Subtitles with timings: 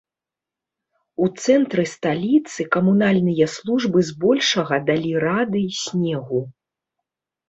[1.25, 6.41] У цэнтры сталіцы камунальныя службы збольшага далі рады снегу.